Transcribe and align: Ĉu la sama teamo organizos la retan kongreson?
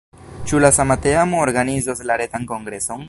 Ĉu 0.51 0.61
la 0.63 0.71
sama 0.77 0.97
teamo 1.03 1.43
organizos 1.47 2.03
la 2.13 2.19
retan 2.23 2.49
kongreson? 2.55 2.99